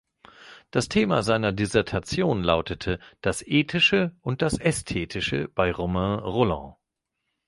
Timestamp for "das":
0.71-0.89, 3.21-3.43, 4.41-4.57